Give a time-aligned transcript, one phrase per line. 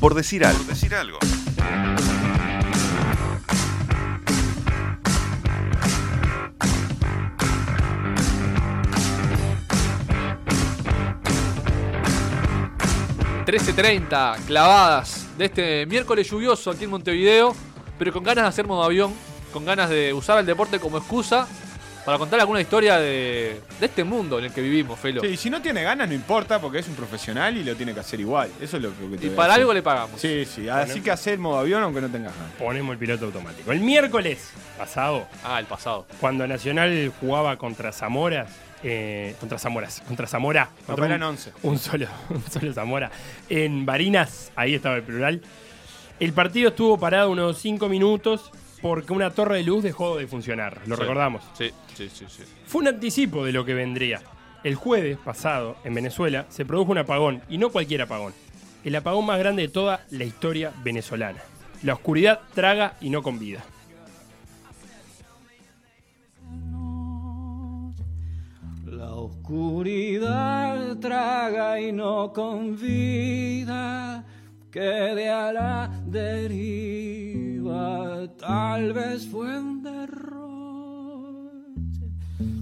[0.00, 0.58] Por decir algo.
[0.58, 1.18] Por decir algo.
[13.46, 17.54] ...13.30 clavadas de este miércoles lluvioso aquí en Montevideo...
[17.96, 19.14] ...pero con ganas de hacer modo avión...
[19.52, 21.46] ...con ganas de usar el deporte como excusa...
[22.06, 25.20] ...para contar alguna historia de, de este mundo en el que vivimos, Felo.
[25.22, 27.98] Sí, si no tiene ganas, no importa, porque es un profesional y lo tiene que
[27.98, 28.48] hacer igual.
[28.60, 29.60] Eso es lo que te Y voy a para decir.
[29.62, 30.20] algo le pagamos.
[30.20, 30.68] Sí, sí.
[30.68, 32.52] Así que hacer modo avión aunque no tengas ganas.
[32.52, 33.72] Ponemos el piloto automático.
[33.72, 36.06] El miércoles pasado, Ah, el pasado.
[36.20, 38.46] cuando Nacional jugaba contra Zamora,
[38.84, 41.52] eh, contra Zamoras, contra Zamora, No, contra eran un, 11.
[41.64, 43.10] un solo, un solo Zamora,
[43.48, 45.42] en Barinas, ahí estaba el plural.
[46.20, 50.80] El partido estuvo parado unos 5 minutos porque una torre de luz dejó de funcionar,
[50.86, 51.02] lo Sí.
[51.02, 51.42] recordamos.
[51.54, 52.42] Sí, sí, sí, sí.
[52.66, 54.20] Fue un anticipo de lo que vendría.
[54.64, 58.32] El jueves pasado, en Venezuela, se produjo un apagón, y no cualquier apagón.
[58.84, 61.40] El apagón más grande de toda la historia venezolana.
[61.82, 63.64] La oscuridad traga y no convida.
[68.86, 74.24] La oscuridad traga y no convida,
[74.70, 77.45] quede a la deriva,
[78.38, 80.46] tal vez fue un derroche.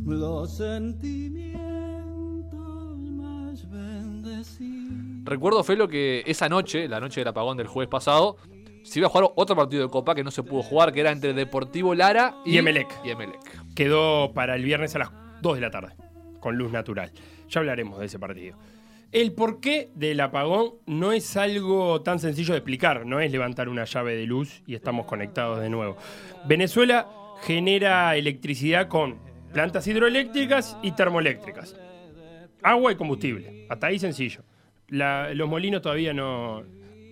[0.06, 5.24] Los sentimientos más bendecidos.
[5.24, 8.36] Recuerdo, Felo, que esa noche, la noche del apagón del jueves pasado,
[8.82, 11.10] se iba a jugar otro partido de Copa que no se pudo jugar, que era
[11.10, 12.88] entre Deportivo Lara y, Y Emelec.
[13.02, 13.74] Y Emelec.
[13.74, 15.94] Quedó para el viernes a las 2 de la tarde,
[16.40, 17.10] con luz natural.
[17.48, 18.56] Ya hablaremos de ese partido.
[19.14, 23.84] El porqué del apagón no es algo tan sencillo de explicar, no es levantar una
[23.84, 25.96] llave de luz y estamos conectados de nuevo.
[26.46, 27.08] Venezuela
[27.42, 29.18] genera electricidad con
[29.52, 31.76] plantas hidroeléctricas y termoeléctricas.
[32.60, 34.40] Agua y combustible, hasta ahí sencillo.
[34.88, 36.64] La- los molinos todavía no,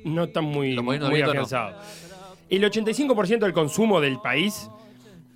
[0.05, 1.07] no están muy, muy no.
[1.07, 1.77] afianzados.
[2.51, 4.69] El 85% del consumo del país,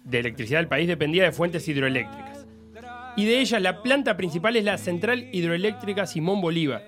[0.02, 2.35] de electricidad del país, dependía de fuentes hidroeléctricas.
[3.16, 6.84] Y de ellas, la planta principal es la Central Hidroeléctrica Simón Bolívar.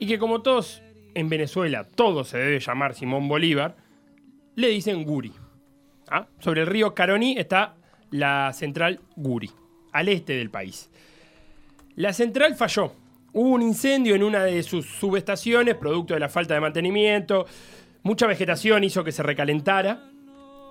[0.00, 0.82] Y que como todos
[1.14, 3.76] en Venezuela, todo se debe llamar Simón Bolívar,
[4.56, 5.32] le dicen Guri.
[6.10, 6.26] ¿Ah?
[6.40, 7.76] Sobre el río Caroní está
[8.10, 9.50] la central Guri,
[9.92, 10.90] al este del país.
[11.94, 12.92] La central falló.
[13.32, 17.46] Hubo un incendio en una de sus subestaciones, producto de la falta de mantenimiento.
[18.02, 20.10] Mucha vegetación hizo que se recalentara,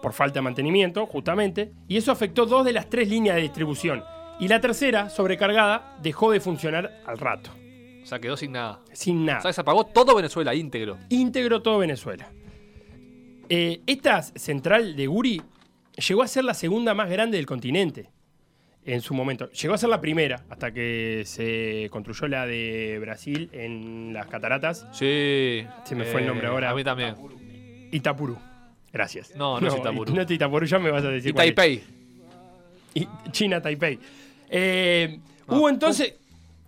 [0.01, 1.71] por falta de mantenimiento, justamente.
[1.87, 4.03] Y eso afectó dos de las tres líneas de distribución.
[4.41, 7.51] Y la tercera, sobrecargada, dejó de funcionar al rato.
[8.01, 8.79] O sea, quedó sin nada.
[8.91, 9.37] Sin nada.
[9.37, 10.97] O sea, se apagó todo Venezuela íntegro.
[11.09, 12.27] íntegro todo Venezuela.
[13.49, 15.43] Eh, esta central de Guri
[15.95, 18.09] llegó a ser la segunda más grande del continente
[18.83, 19.51] en su momento.
[19.51, 24.87] Llegó a ser la primera hasta que se construyó la de Brasil en las cataratas.
[24.91, 25.63] Sí.
[25.83, 26.71] Se me fue el nombre ahora.
[26.71, 27.15] A mí también.
[27.91, 28.39] Itapurú.
[28.91, 29.35] Gracias.
[29.35, 30.15] No, no es Itapurú.
[30.15, 31.29] No es Itapurú, ya me vas a decir.
[31.29, 31.33] Y.
[31.33, 31.83] Taipei.
[32.95, 33.99] Y China, Taipei.
[34.51, 36.15] Eh, Ah, hubo entonces.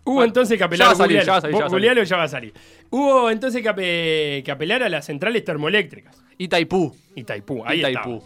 [0.05, 1.25] Hubo Bueno, entonces que ya apelar va a salir, googlealo.
[1.25, 1.79] ya va a salir, ya va a salir.
[1.81, 2.53] googlealo, ya va a salir.
[2.89, 6.21] Hubo entonces que, ape- que apelar a las centrales termoeléctricas.
[6.37, 6.93] Y Taipú.
[7.15, 8.19] Y Taipú, ahí estaba.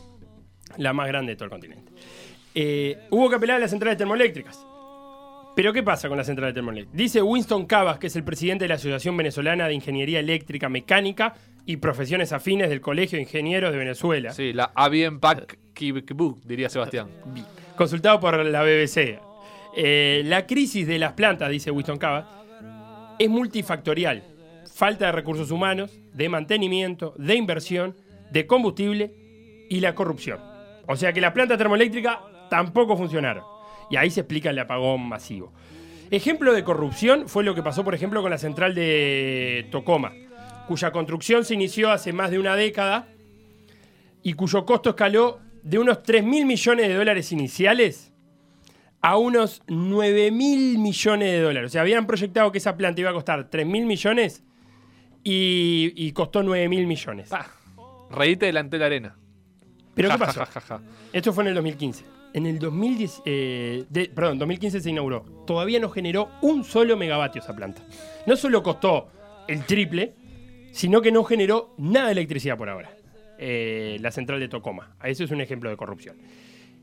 [0.77, 1.91] La más grande de todo el continente.
[2.55, 4.65] Eh, hubo que apelar a las centrales termoeléctricas.
[5.55, 6.97] Pero ¿qué pasa con las centrales termoeléctricas?
[6.97, 11.35] Dice Winston Cavas, que es el presidente de la Asociación Venezolana de Ingeniería Eléctrica Mecánica
[11.65, 14.71] y Profesiones Afines del Colegio de Ingenieros de Venezuela, Sí, la
[15.73, 17.07] Kibikbu, diría Sebastián.
[17.75, 19.19] consultado por la BBC.
[19.79, 22.25] Eh, la crisis de las plantas, dice Winston Cavas,
[23.19, 24.23] es multifactorial.
[24.73, 27.95] Falta de recursos humanos, de mantenimiento, de inversión,
[28.31, 29.13] de combustible
[29.69, 30.39] y la corrupción.
[30.87, 33.43] O sea que la planta termoeléctrica tampoco funcionaron.
[33.91, 35.53] Y ahí se explica el apagón masivo.
[36.09, 40.11] Ejemplo de corrupción fue lo que pasó, por ejemplo, con la central de Tocoma,
[40.67, 43.09] cuya construcción se inició hace más de una década
[44.23, 48.11] y cuyo costo escaló de unos 3 mil millones de dólares iniciales
[49.01, 51.69] a unos 9 mil millones de dólares.
[51.69, 54.43] O sea, habían proyectado que esa planta iba a costar 3 mil millones
[55.23, 57.31] y, y costó 9 mil millones.
[57.31, 57.47] Ah,
[58.11, 59.15] reíte delante de la arena.
[59.93, 60.43] ¿Pero qué pasó?
[61.13, 62.05] Esto fue en el 2015.
[62.33, 65.21] En el 2010, eh, de- perdón, 2015 se inauguró.
[65.47, 67.81] Todavía no generó un solo megavatio esa planta.
[68.27, 69.09] No solo costó
[69.47, 70.13] el triple,
[70.71, 72.91] sino que no generó nada de electricidad por ahora.
[73.39, 74.95] Eh, la central de Tocoma.
[75.03, 76.17] Eso es un ejemplo de corrupción.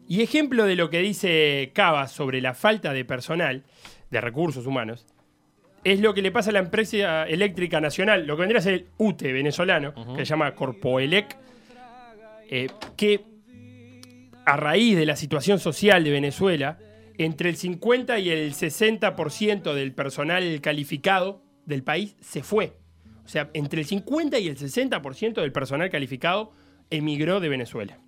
[0.06, 3.64] Y ejemplo de lo que dice Cava sobre la falta de personal,
[4.10, 5.06] de recursos humanos,
[5.82, 8.74] es lo que le pasa a la empresa eléctrica nacional, lo que vendría a ser
[8.74, 11.36] el UTE venezolano, que se llama Corpoelec,
[12.48, 13.24] eh, que
[14.46, 16.78] a raíz de la situación social de Venezuela,
[17.16, 22.76] entre el 50 y el 60% del personal calificado del país se fue.
[23.24, 26.52] O sea, entre el 50 y el 60% del personal calificado
[26.90, 27.98] emigró de Venezuela.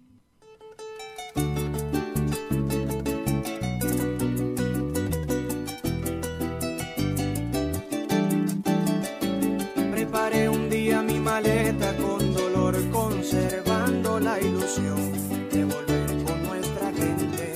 [11.36, 15.12] Maleta con dolor, conservando la ilusión
[15.52, 17.52] de volver con nuestra gente.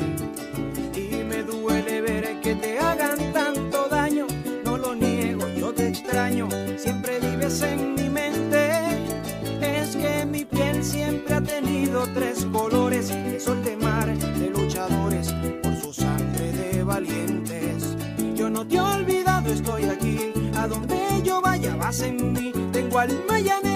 [0.95, 4.27] Y me duele ver que te hagan tanto daño,
[4.67, 6.47] no lo niego, yo te extraño,
[6.77, 8.69] siempre vives en mi mente.
[9.63, 15.33] Es que mi piel siempre ha tenido tres colores, de sol de mar, de luchadores,
[15.63, 17.97] por su sangre de valientes.
[18.35, 20.33] Yo no te he olvidado, estoy aquí.
[20.55, 22.53] A donde yo vaya vas en mí.
[22.73, 23.70] Tengo alma llanera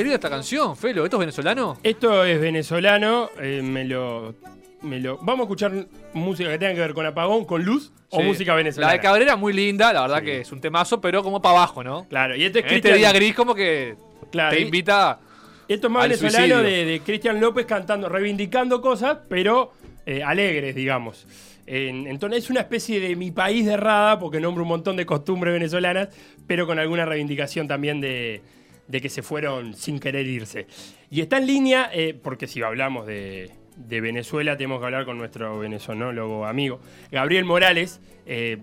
[0.00, 1.04] linda esta canción, Felo.
[1.04, 1.78] ¿Esto es venezolano?
[1.82, 4.34] Esto es venezolano, eh, me lo...
[4.82, 5.72] Me lo, vamos a escuchar
[6.12, 8.92] música que tenga que ver con apagón, con luz o música venezolana.
[8.94, 10.24] La de Cabrera muy linda, la verdad Sí.
[10.24, 12.04] que es un temazo, pero como para abajo, ¿no?
[12.08, 13.94] Claro, y este es En este Cristian- día gris como que
[14.32, 15.20] Claro, te y- invita...
[15.68, 19.72] Esto es más al venezolano de, de Cristian López cantando, reivindicando cosas, pero
[20.04, 21.28] eh, alegres, digamos.
[21.64, 25.06] En- entonces es una especie de mi país de errada, porque nombra un montón de
[25.06, 26.08] costumbres venezolanas,
[26.48, 28.42] pero con alguna reivindicación también de,
[28.88, 30.66] de que se fueron sin querer irse.
[31.10, 35.18] Y está en línea, eh, porque si hablamos de, de Venezuela, tenemos que hablar con
[35.18, 36.80] nuestro venezonólogo amigo,
[37.10, 38.00] Gabriel Morales.
[38.26, 38.58] Eh,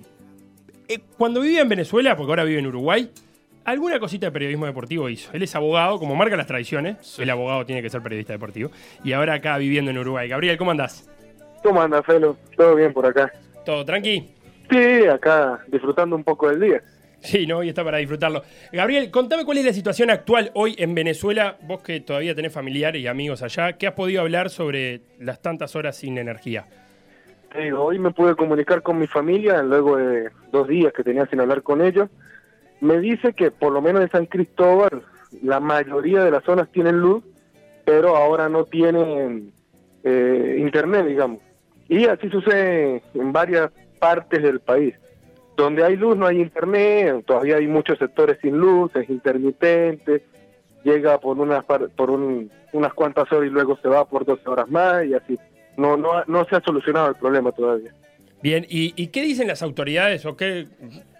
[0.87, 3.11] eh, cuando vivía en Venezuela, porque ahora vive en Uruguay,
[3.65, 5.31] alguna cosita de periodismo deportivo hizo.
[5.33, 7.19] Él es abogado, como marca las tradiciones.
[7.19, 8.71] El abogado tiene que ser periodista deportivo.
[9.03, 10.27] Y ahora acá viviendo en Uruguay.
[10.27, 11.09] Gabriel, ¿cómo andás?
[11.63, 12.37] ¿Cómo anda, Felo?
[12.55, 13.31] ¿Todo bien por acá?
[13.65, 14.33] ¿Todo tranqui?
[14.69, 16.81] Sí, acá disfrutando un poco del día.
[17.21, 18.43] Sí, no, y está para disfrutarlo.
[18.71, 21.57] Gabriel, contame cuál es la situación actual hoy en Venezuela.
[21.61, 25.75] Vos que todavía tenés familiares y amigos allá, ¿qué has podido hablar sobre las tantas
[25.75, 26.65] horas sin energía?
[27.57, 31.39] Digo, hoy me pude comunicar con mi familia luego de dos días que tenía sin
[31.39, 32.09] hablar con ellos.
[32.79, 35.03] Me dice que por lo menos en San Cristóbal
[35.41, 37.23] la mayoría de las zonas tienen luz,
[37.85, 39.51] pero ahora no tienen
[40.03, 41.39] eh, internet, digamos.
[41.87, 44.95] Y así sucede en varias partes del país.
[45.59, 50.23] Donde hay luz no hay internet, todavía hay muchos sectores sin luz, es intermitente,
[50.85, 54.69] llega por unas por un- unas cuantas horas y luego se va por 12 horas
[54.69, 55.37] más y así.
[55.75, 57.91] No, no, no se ha solucionado el problema todavía.
[58.41, 60.67] Bien, ¿y, y qué dicen las autoridades o qué,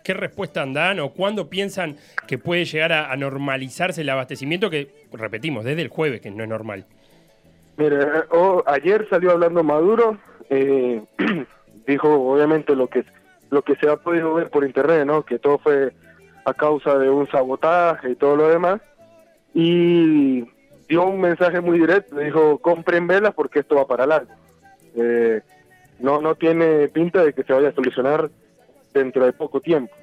[0.06, 4.88] qué respuesta dan o cuándo piensan que puede llegar a, a normalizarse el abastecimiento que,
[5.12, 6.86] repetimos, desde el jueves, que no es normal?
[7.76, 10.18] Mira, o- ayer salió hablando Maduro,
[10.50, 11.02] eh,
[11.88, 13.04] dijo obviamente lo que
[13.50, 15.24] lo que se ha podido ver por internet, ¿no?
[15.26, 15.92] Que todo fue
[16.46, 18.82] a causa de un sabotaje y todo lo demás.
[19.54, 20.42] Y
[20.88, 24.32] dio un mensaje muy directo, dijo, compren velas porque esto va para largo.
[24.96, 25.42] Eh,
[26.00, 28.30] no, no tiene pinta de que se vaya a solucionar
[28.94, 29.94] dentro de poco tiempo.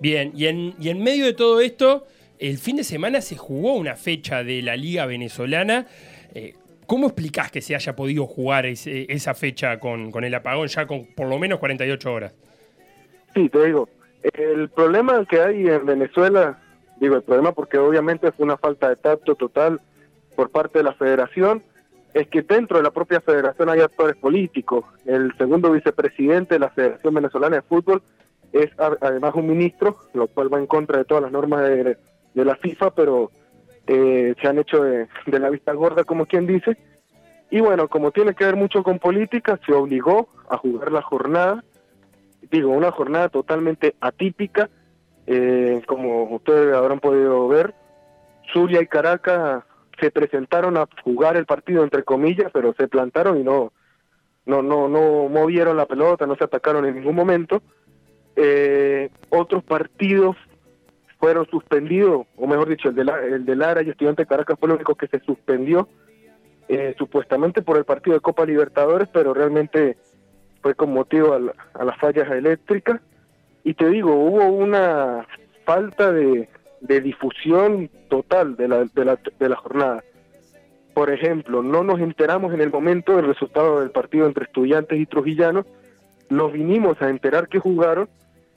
[0.00, 2.06] Bien, y en, y en medio de todo esto,
[2.38, 5.86] el fin de semana se jugó una fecha de la Liga Venezolana.
[6.34, 6.54] Eh,
[6.86, 10.86] ¿Cómo explicás que se haya podido jugar ese- esa fecha con, con el apagón ya
[10.86, 12.32] con por lo menos 48 horas?
[13.38, 13.88] Sí, te digo,
[14.24, 16.58] el problema que hay en Venezuela,
[16.96, 19.80] digo el problema porque obviamente fue una falta de tacto total
[20.34, 21.62] por parte de la federación,
[22.14, 24.86] es que dentro de la propia federación hay actores políticos.
[25.06, 28.02] El segundo vicepresidente de la Federación Venezolana de Fútbol
[28.52, 31.96] es además un ministro, lo cual va en contra de todas las normas de,
[32.34, 33.30] la FIFA, pero
[33.86, 35.06] eh, se han hecho de
[35.38, 36.76] la vista gorda, como quien dice.
[37.52, 41.62] Y bueno, como tiene que ver mucho con política, se obligó a jugar la jornada
[42.50, 44.68] digo, una jornada totalmente atípica,
[45.26, 47.74] eh, como ustedes habrán podido ver.
[48.52, 49.64] Zulia y Caracas
[50.00, 53.72] se presentaron a jugar el partido entre comillas, pero se plantaron y no,
[54.46, 57.62] no, no, no movieron la pelota, no se atacaron en ningún momento.
[58.36, 60.36] Eh, otros partidos
[61.18, 64.56] fueron suspendidos, o mejor dicho, el de, la, el de Lara y Estudiante de Caracas
[64.58, 65.88] fue el único que se suspendió,
[66.68, 69.98] eh, supuestamente por el partido de Copa Libertadores, pero realmente
[70.62, 73.00] fue con motivo a, la- las fallas eléctricas.
[73.64, 75.26] Y te digo, hubo una
[75.64, 76.48] falta de,
[76.80, 80.02] de difusión total de la, de, la, de la jornada.
[80.94, 85.06] Por ejemplo, no nos enteramos en el momento del resultado del partido entre estudiantes y
[85.06, 85.66] trujillanos,
[86.28, 88.08] nos vinimos a enterar que jugaron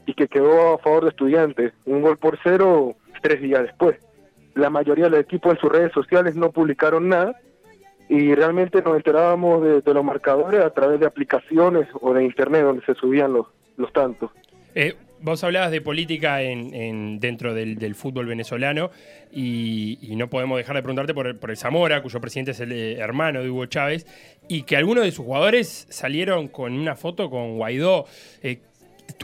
[0.06, 3.98] y que quedó a favor de estudiantes, un gol por cero tres días después.
[4.56, 7.40] La mayoría del equipo en sus redes sociales no publicaron nada
[8.14, 12.64] y realmente nos enterábamos de, de los marcadores a través de aplicaciones o de internet
[12.64, 14.30] donde se subían los, los tantos.
[14.76, 18.92] Eh, vos hablabas de política en, en- dentro del, del fútbol venezolano
[19.32, 22.60] y, y no podemos dejar de preguntarte por el, por el Zamora, cuyo presidente es
[22.60, 24.06] el eh, hermano de Hugo Chávez,
[24.50, 28.06] y que algunos de sus jugadores salieron con una foto con Guaidó.
[28.44, 28.60] Eh,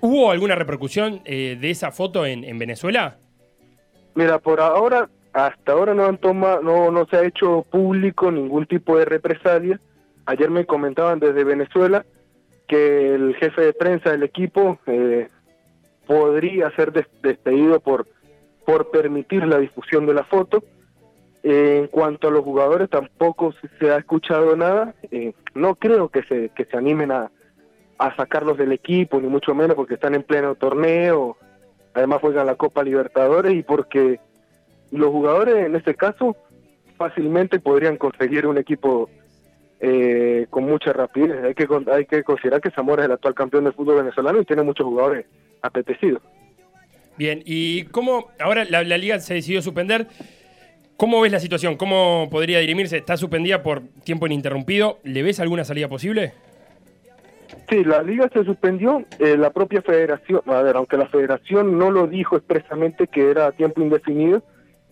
[0.02, 3.18] ¿Hubo alguna repercusión eh, de esa foto en, en Venezuela?
[4.16, 5.10] Mira, por ahora,
[5.46, 9.80] hasta ahora no han tomado, no, no se ha hecho público ningún tipo de represalia.
[10.26, 12.04] Ayer me comentaban desde Venezuela
[12.68, 15.30] que el jefe de prensa del equipo eh,
[16.08, 18.08] podría ser des- despedido por,
[18.66, 20.64] por permitir la difusión de la foto.
[21.44, 24.96] En cuanto a los jugadores, tampoco se- se ha escuchado nada.
[25.12, 27.30] Eh, no creo que se, que se animen a,
[28.00, 31.38] a sacarlos del equipo, ni mucho menos porque están en pleno torneo.
[31.94, 34.20] Además juegan la Copa Libertadores y porque
[34.92, 36.36] los jugadores en este caso
[36.98, 39.10] fácilmente podrían conseguir un equipo
[39.80, 41.44] eh, con mucha rapidez.
[41.44, 44.46] Hay que, hay que considerar que Zamora es el actual campeón del fútbol venezolano y
[44.46, 45.26] tiene muchos jugadores
[45.62, 46.22] apetecidos.
[47.18, 50.08] Bien, ¿y cómo ahora la, la liga se decidió suspender?
[50.98, 51.78] ¿Cómo ves la situación?
[51.78, 52.98] ¿Cómo podría dirimirse?
[52.98, 55.00] ¿Está suspendida por tiempo ininterrumpido?
[55.04, 56.34] ¿Le ves alguna salida posible?
[57.70, 61.92] Sí, la liga se suspendió, eh, la propia federación, a ver, aunque la federación no
[61.92, 64.42] lo dijo expresamente que era a tiempo indefinido,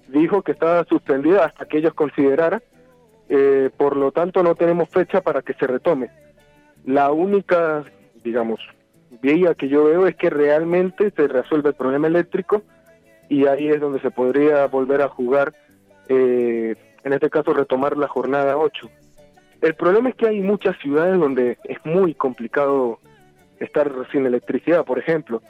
[0.08, 2.62] dijo que estaba suspendida hasta que ellos consideraran,
[3.30, 6.10] eh, por lo tanto no tenemos fecha para que se retome.
[6.86, 7.84] La única,
[8.24, 8.60] digamos,
[9.22, 12.62] vía que yo veo es que realmente se resuelve el problema eléctrico
[13.30, 15.54] y ahí es donde se podría volver a jugar,
[16.10, 18.90] eh, en este caso retomar la jornada 8.
[19.62, 23.00] El problema es que hay muchas ciudades donde es muy complicado
[23.60, 24.86] estar sin electricidad.
[24.86, 25.42] Por ejemplo,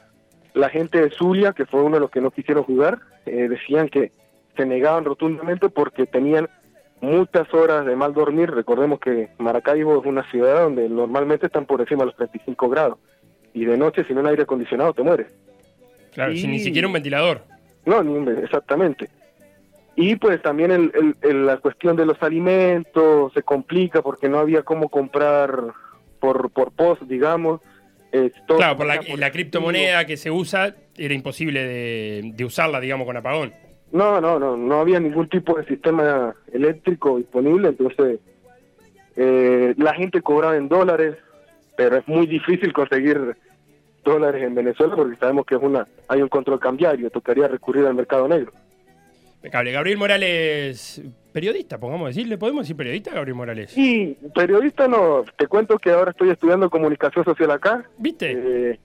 [0.54, 3.88] la gente de Zulia, que fue uno de los que no quisieron jugar, eh, decían
[3.88, 4.12] que
[4.56, 6.48] se negaban rotundamente porque tenían
[7.00, 8.50] muchas horas de mal dormir.
[8.50, 12.98] Recordemos que Maracaibo es una ciudad donde normalmente están por encima de los 35 grados.
[13.54, 15.28] Y de noche, sin un aire acondicionado, te mueres.
[16.12, 17.42] Claro, Y- sin ni siquiera un ventilador.
[17.84, 19.08] No, ni un- exactamente.
[19.94, 24.38] Y pues también el, el- el- la cuestión de los alimentos se complica porque no
[24.38, 25.50] había cómo comprar
[26.20, 27.60] por, por post, digamos.
[28.12, 32.44] Eh, todo Claro, por la, pagaba la criptomoneda que se usa, era imposible de, de
[32.44, 33.52] usarla, digamos, con apagón.
[33.92, 38.20] No, no, no, no había ningún tipo de sistema eléctrico disponible, entonces
[39.16, 41.16] eh, la gente cobraba en dólares,
[41.76, 43.36] pero es muy difícil conseguir
[44.04, 47.94] dólares en Venezuela porque sabemos que es una hay un control cambiario, tocaría recurrir al
[47.94, 48.52] mercado negro.
[49.36, 49.72] Impecable.
[49.72, 51.02] Gabriel Morales,
[51.32, 53.76] periodista, pongamos decir, ¿le podemos decir periodista, Gabriel Morales?
[53.76, 57.84] Y periodista no, te cuento que ahora estoy estudiando comunicación social acá.
[57.98, 58.32] ¿Viste?
[58.32, 58.80] Eh,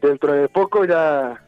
[0.00, 1.42] dentro de poco ya,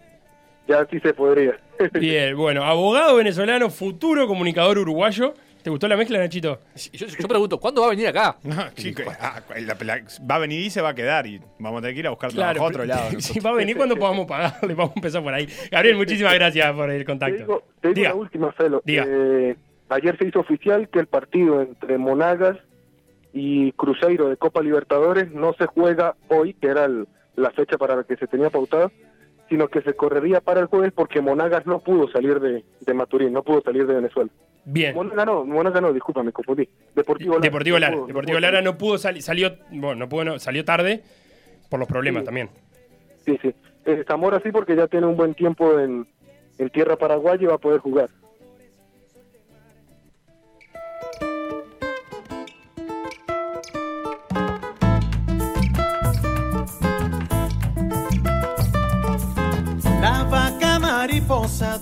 [0.69, 1.59] ya sí se podría.
[1.93, 5.35] Bien, bueno, abogado venezolano, futuro comunicador uruguayo.
[5.62, 6.59] ¿Te gustó la mezcla, Nachito?
[6.93, 8.37] Yo, yo pregunto, ¿cuándo va a venir acá?
[8.45, 10.00] No, chico, ah, la- la-
[10.31, 12.11] va a venir y se va a quedar y vamos a tener que ir a
[12.11, 13.09] buscar trabajo a otro lado.
[13.11, 13.45] Si nosotros.
[13.45, 15.47] va a venir cuando podamos pagarle, vamos a empezar por ahí.
[15.71, 17.37] Gabriel, muchísimas gracias por el Te contacto.
[17.38, 18.09] digo, te digo Diga.
[18.09, 18.55] la última.
[18.85, 19.05] Diga.
[19.07, 19.57] Eh,
[19.90, 22.57] ayer se hizo oficial que el partido entre Monagas
[23.35, 27.97] y Cruzeiro de Copa Libertadores no se juega hoy, que era el- la fecha para
[27.97, 28.90] la que se tenía pautada,
[29.50, 33.33] sino que se correría para el jueves porque Monagas no pudo salir de, de Maturín,
[33.35, 34.30] no pudo salir de Venezuela.
[34.64, 34.95] Bien.
[34.95, 36.66] Monagas no, Monagas no, disculpa, me confundí.
[36.95, 37.42] Deportivo Lara.
[37.42, 37.92] Deportivo no Lara.
[37.92, 38.71] pudo, no Deportivo pudo Lara salir.
[38.73, 41.02] no pudo salir, salió, bueno, no pudo, no, salió tarde
[41.69, 42.25] por los problemas Sí.
[42.26, 42.49] también.
[43.26, 43.54] Sí, sí.
[43.85, 46.07] Eh, Zamora sí porque ya tiene un buen tiempo en,
[46.59, 48.09] en tierra paraguaya y va a poder jugar.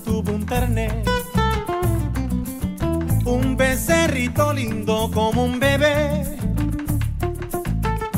[0.03, 1.03] Tuvo un ternero,
[3.25, 6.25] un becerrito lindo como un bebé.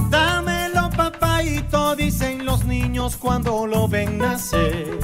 [0.10, 4.98] Dámelo papaito, dicen los niños cuando lo ven nacer.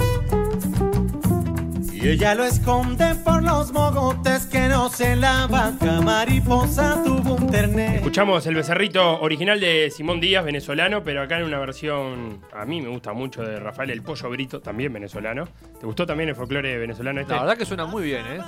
[2.07, 7.51] Y ella lo esconde por los mogotes que no se la vaca mariposa tuvo un
[7.51, 7.95] ternero.
[7.95, 12.81] Escuchamos el becerrito original de Simón Díaz, venezolano, pero acá en una versión, a mí
[12.81, 15.49] me gusta mucho, de Rafael El Pollo Brito, también venezolano.
[15.81, 17.33] ¿Te gustó también el folclore venezolano este?
[17.33, 18.39] La verdad que suena muy bien, ¿eh?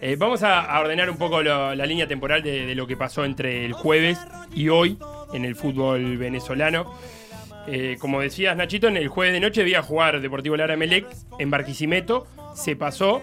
[0.00, 2.96] Eh, vamos a, a ordenar un poco lo- la línea temporal de, de lo que
[2.96, 4.18] pasó entre el jueves
[4.52, 4.98] y hoy
[5.32, 6.92] en el fútbol venezolano.
[7.68, 11.06] Eh, como decías, Nachito, en el jueves de noche debía jugar Deportivo Lara Melec
[11.38, 12.26] en Barquisimeto.
[12.62, 13.22] Se pasó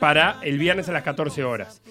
[0.00, 1.82] para el viernes a las 14 horas.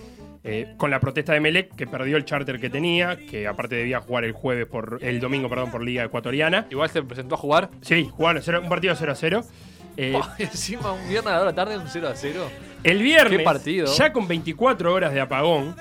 [0.44, 4.00] Eh, con la protesta de Melec, que perdió el charter que tenía, que aparte debía
[4.00, 6.67] jugar el jueves por el domingo, perdón, por Liga Ecuatoriana.
[6.70, 7.70] Igual se presentó a jugar.
[7.82, 9.44] Sí, jugaron cero- un partido 0 a 0.
[10.00, 12.48] Eh, Oh, encima un viernes a la hora tarde un 0 a 0.
[12.84, 13.88] El viernes, Qué partido.
[13.98, 15.75] ya con 24 horas de apagón,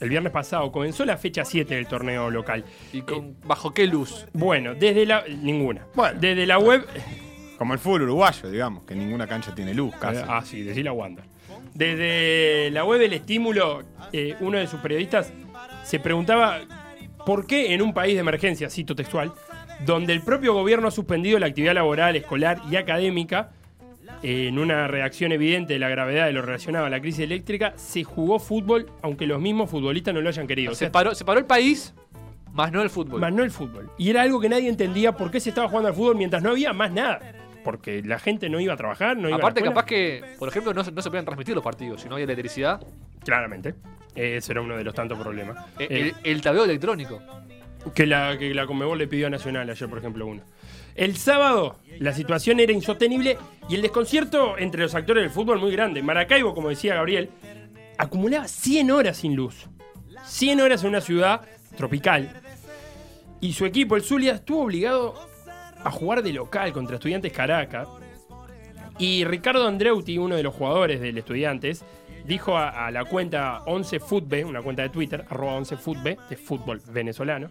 [0.00, 2.64] el viernes pasado comenzó la fecha 7 del torneo local.
[2.94, 4.24] ¿Y con, bajo qué luz?
[4.32, 5.22] Bueno, desde la.
[5.28, 5.86] Ninguna.
[5.94, 6.18] Bueno.
[6.18, 6.86] Desde la web.
[7.58, 10.22] Como el fútbol uruguayo, digamos, que ninguna cancha tiene luz casi.
[10.26, 11.24] Ah, sí, decí la Wander.
[11.74, 15.32] Desde la web del estímulo, eh, uno de sus periodistas
[15.84, 16.60] se preguntaba
[17.26, 19.32] por qué en un país de emergencia, cito textual,
[19.84, 23.50] donde el propio gobierno ha suspendido la actividad laboral, escolar y académica.
[24.22, 27.74] eh, En una reacción evidente de la gravedad de lo relacionado a la crisis eléctrica,
[27.76, 30.72] se jugó fútbol, aunque los mismos futbolistas no lo hayan querido.
[30.72, 31.94] O Se sea, paró, se paró el país,
[32.52, 33.20] más no el fútbol.
[33.20, 33.90] más no el fútbol.
[33.98, 36.50] Y era algo que nadie entendía por qué se estaba jugando al fútbol mientras no
[36.50, 37.20] había más nada.
[37.64, 40.72] Porque la gente no iba a trabajar, no iba Aparte, a capaz que, por ejemplo,
[40.74, 42.80] no, se- no se podían transmitir los partidos si no había electricidad.
[43.24, 43.74] Claramente.
[44.14, 45.56] Ese era uno de los tantos problemas.
[45.78, 47.20] Eh, Eh, El, el tablero electrónico.
[47.94, 50.42] que, la, que la Conmebol le pidió a Nacional ayer, por ejemplo, uno.
[50.94, 53.38] El sábado la situación era insostenible
[53.68, 56.02] y el desconcierto entre los actores del fútbol muy grande.
[56.02, 57.30] Maracaibo, como decía Gabriel,
[57.98, 59.68] acumulaba 100 horas sin luz.
[60.24, 61.42] 100 horas en una ciudad
[61.76, 62.40] tropical.
[63.40, 65.14] Y su equipo, el Zulia, estuvo obligado
[65.84, 67.88] a jugar de local contra Estudiantes Caracas.
[68.98, 71.84] Y Ricardo Andreuti, uno de los jugadores del Estudiantes,
[72.24, 77.48] dijo a, la cuenta 11futbe, una cuenta de Twitter, arroba 11futbe, de fútbol venezolano,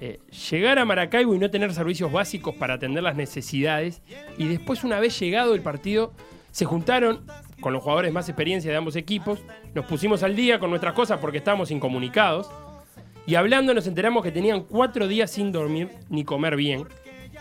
[0.00, 0.20] eh,
[0.50, 4.02] llegar a Maracaibo y no tener servicios básicos para atender las necesidades.
[4.36, 6.12] Y después, una vez llegado el partido,
[6.50, 7.20] se juntaron
[7.60, 9.40] con los jugadores más experiencia de ambos equipos,
[9.74, 12.50] nos pusimos al día con nuestras cosas porque estábamos incomunicados.
[13.26, 16.86] Y hablando nos enteramos que tenían cuatro días sin dormir ni comer bien.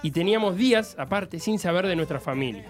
[0.04, 2.66] Y teníamos días, aparte, sin saber de nuestra familia.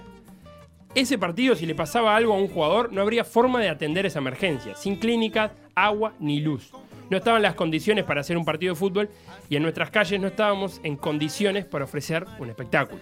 [0.96, 4.20] Ese partido, si le pasaba algo a un jugador, no habría forma de atender esa
[4.20, 6.72] emergencia, sin clínicas, agua ni luz.
[7.10, 9.10] No estaban las condiciones para hacer un partido de fútbol
[9.50, 13.02] y en nuestras calles no estábamos en condiciones para ofrecer un espectáculo.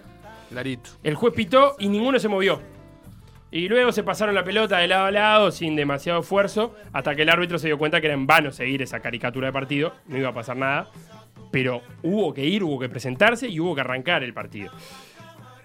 [0.50, 0.90] Clarito.
[1.02, 2.60] El juez pitó y ninguno se movió.
[3.50, 7.22] Y luego se pasaron la pelota de lado a lado sin demasiado esfuerzo, hasta que
[7.22, 10.18] el árbitro se dio cuenta que era en vano seguir esa caricatura de partido, no
[10.18, 10.90] iba a pasar nada.
[11.56, 14.70] Pero hubo que ir, hubo que presentarse y hubo que arrancar el partido.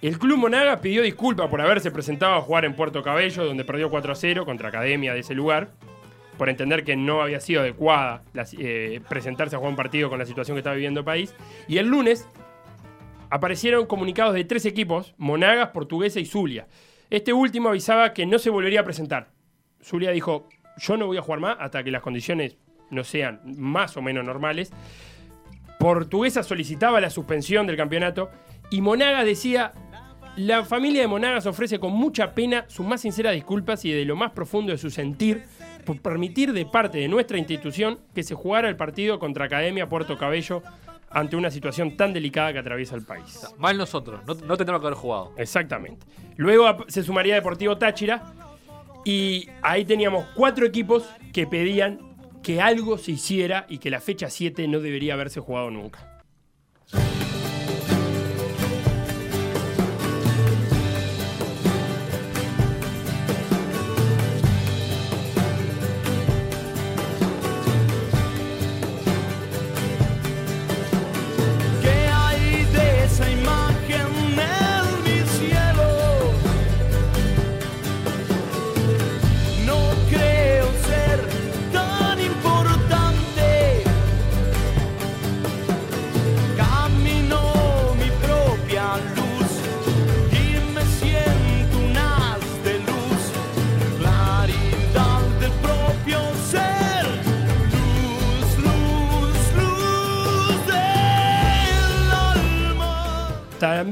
[0.02, 3.90] El Club Monagas pidió disculpas por haberse presentado a jugar en Puerto Cabello, donde perdió
[3.90, 5.72] 4 a 0 contra Academia de ese lugar,
[6.38, 8.24] por entender que no había sido adecuada
[8.58, 11.36] eh, presentarse a jugar un partido con la situación que estaba viviendo el país.
[11.68, 12.26] Y el lunes
[13.30, 16.68] aparecieron comunicados de tres equipos, Monagas, Portuguesa y Zulia.
[17.10, 19.28] Este último avisaba que no se volvería a presentar.
[19.84, 22.56] Zulia dijo, yo no voy a jugar más hasta que las condiciones
[22.92, 24.72] no sean más o menos normales.
[25.82, 28.30] Portuguesa solicitaba la suspensión del campeonato
[28.70, 29.74] y Monagas decía,
[30.36, 34.16] la familia de Monagas ofrece con mucha pena sus más sinceras disculpas y de lo
[34.16, 35.44] más profundo de su sentir
[35.84, 40.20] por permitir de parte de nuestra institución que se jugara el partido contra Academia Puerto
[40.20, 40.62] Cabello
[41.10, 43.42] ante una situación tan delicada que atraviesa el país.
[43.58, 45.34] Mal nosotros, no, no tendremos que haber jugado.
[45.36, 46.06] Exactamente.
[46.38, 48.34] Luego se sumaría Deportivo Táchira
[49.04, 52.11] y ahí teníamos cuatro equipos que pedían
[52.42, 56.11] que algo se hiciera y que la fecha 7 no debería haberse jugado nunca.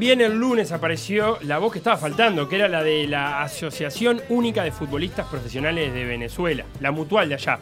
[0.09, 4.63] El lunes apareció la voz que estaba faltando, que era la de la Asociación Única
[4.63, 7.59] de Futbolistas Profesionales de Venezuela, la mutual de allá.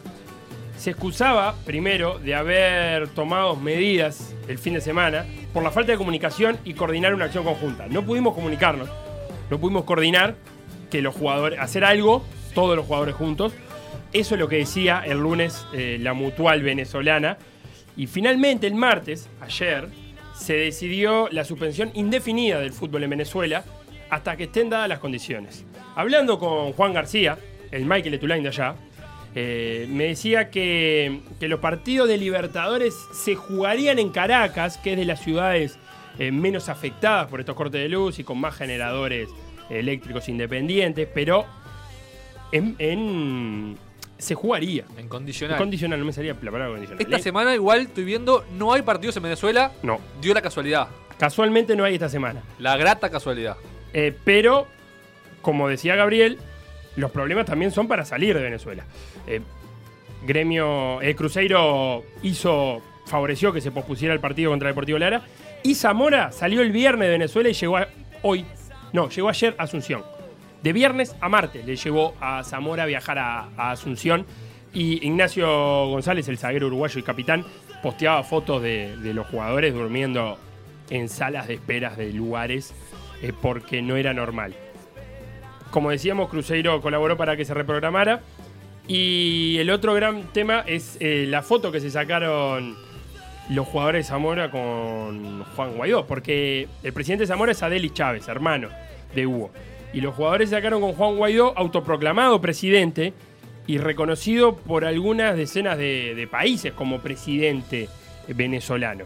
[0.78, 5.98] Se excusaba, primero, de haber tomado medidas el fin de semana por la falta de
[5.98, 7.86] comunicación y coordinar una acción conjunta.
[7.86, 8.88] No pudimos comunicarnos,
[9.50, 10.34] no pudimos coordinar
[10.90, 13.52] que los jugadores, hacer algo, todos los jugadores juntos.
[14.14, 17.36] Eso es lo que decía el lunes eh, la mutual venezolana.
[17.94, 19.90] Y finalmente el martes, ayer,
[20.38, 23.64] se decidió la suspensión indefinida del fútbol en Venezuela
[24.10, 25.64] hasta que estén dadas las condiciones.
[25.94, 27.38] Hablando con Juan García,
[27.70, 28.74] el Michael de allá,
[29.34, 35.04] eh, me decía que, los partidos de Libertadores se jugarían en Caracas, que es de
[35.04, 35.78] las ciudades
[36.18, 39.28] eh, menos afectadas por estos cortes de luz y con más generadores
[39.70, 41.44] eléctricos independientes, pero
[42.52, 43.76] en-
[44.18, 44.84] se jugaría.
[44.96, 45.56] En condicional.
[45.58, 47.00] Condicional, no me salía la palabra condicional.
[47.00, 49.72] Esta Le- semana igual estoy viendo, no hay partidos en Venezuela.
[49.82, 52.42] No, Dio la casualidad, casualmente no hay esta semana.
[52.58, 53.56] la grata casualidad.
[53.92, 54.66] Eh, pero,
[55.40, 56.38] como decía Gabriel,
[56.96, 58.84] los problemas también son para salir de Venezuela.
[59.26, 59.40] Eh,
[60.26, 65.22] gremio, el Cruzeiro hizo, favoreció que se pospusiera el partido contra Deportivo Lara.
[65.62, 67.88] Y Zamora salió el viernes de Venezuela y llegó a-
[68.22, 68.44] hoy,
[68.92, 70.02] no, llegó ayer a Asunción.
[70.62, 74.26] De viernes a martes le llevó a Zamora viajar a, a Asunción.
[74.72, 75.46] Y Ignacio
[75.88, 77.44] González, el zaguero uruguayo y capitán,
[77.82, 80.38] posteaba fotos de, de los jugadores durmiendo
[80.90, 82.74] en salas de esperas de lugares
[83.22, 84.54] eh, porque no era normal.
[85.70, 88.20] Como decíamos, Cruzeiro colaboró para que se reprogramara.
[88.86, 92.74] Y el otro gran tema es eh, la foto que se sacaron
[93.50, 98.28] los jugadores de Zamora con Juan Guaidó, porque el presidente de Zamora es Adeli Chávez,
[98.28, 98.68] hermano
[99.14, 99.50] de Hugo.
[99.92, 103.12] Y los jugadores sacaron con Juan Guaidó, autoproclamado presidente
[103.66, 107.88] y reconocido por algunas decenas de, países como presidente
[108.28, 109.04] venezolano.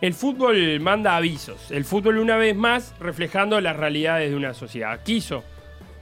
[0.00, 1.70] El fútbol manda avisos.
[1.70, 5.02] El fútbol, una vez más, reflejando las realidades de una sociedad.
[5.02, 5.42] Quiso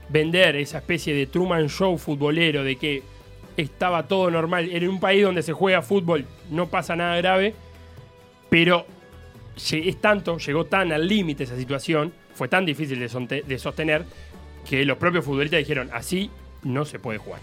[0.09, 3.03] vender esa especie de Truman Show futbolero de que
[3.57, 4.69] estaba todo normal.
[4.71, 7.55] En un país donde se juega fútbol no pasa nada grave,
[8.49, 8.85] pero
[9.55, 14.05] es tanto, llegó tan al límite esa situación, fue tan difícil de sostener,
[14.69, 16.29] que los propios futbolistas dijeron, así
[16.63, 17.41] no se puede jugar.